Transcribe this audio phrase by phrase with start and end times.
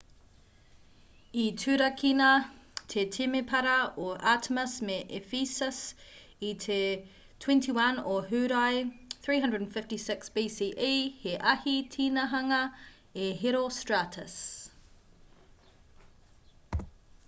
[1.41, 2.29] i turakina
[2.93, 3.73] te temepara
[4.05, 5.81] o artemis me ephesus
[6.47, 6.77] i te
[7.45, 8.81] 21 o hūrae
[9.29, 10.73] 356 bce
[11.25, 12.63] he ahi tinihanga
[13.29, 14.39] a herostratus